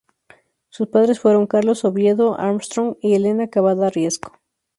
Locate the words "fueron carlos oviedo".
1.19-2.39